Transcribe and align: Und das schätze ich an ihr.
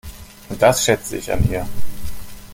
Und 0.49 0.59
das 0.63 0.83
schätze 0.83 1.17
ich 1.17 1.31
an 1.31 1.47
ihr. 1.47 1.63